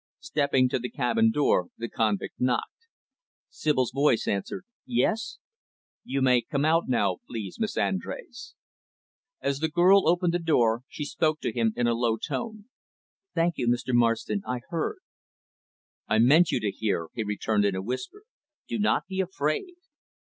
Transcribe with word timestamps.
Stepping 0.21 0.67
to 0.67 0.79
the 0.79 0.89
cabin 0.89 1.29
door, 1.29 1.67
the 1.77 1.87
convict 1.87 2.33
knocked. 2.39 2.87
Sibyl's 3.49 3.91
voice 3.91 4.27
answered, 4.27 4.65
"Yes?" 4.83 5.37
"You 6.03 6.23
may 6.23 6.41
come 6.41 6.65
out 6.65 6.85
now, 6.87 7.17
please, 7.27 7.59
Miss 7.59 7.77
Andrés." 7.77 8.55
As 9.41 9.59
the 9.59 9.69
girl 9.69 10.07
opened 10.07 10.33
the 10.33 10.39
door, 10.39 10.81
she 10.87 11.05
spoke 11.05 11.39
to 11.41 11.53
him 11.53 11.71
in 11.75 11.85
a 11.85 11.93
low 11.93 12.17
tone. 12.17 12.65
"Thank 13.35 13.59
you, 13.59 13.67
Mr. 13.67 13.93
Marston. 13.93 14.41
I 14.43 14.61
heard." 14.71 15.01
"I 16.07 16.17
meant 16.17 16.49
you 16.49 16.59
to 16.61 16.71
hear," 16.71 17.09
he 17.13 17.21
returned 17.23 17.63
in 17.65 17.75
a 17.75 17.81
whisper. 17.83 18.23
"Do 18.67 18.79
not 18.79 19.05
be 19.05 19.21
afraid." 19.21 19.75